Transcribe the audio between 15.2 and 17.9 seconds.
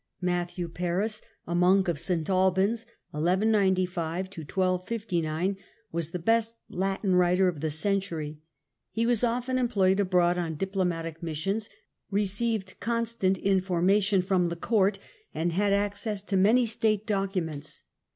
and had access to many state documents.